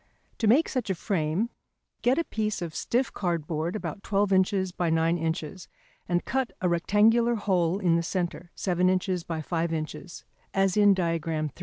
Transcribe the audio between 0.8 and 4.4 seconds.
a frame, get a piece of stiff cardboard, about 12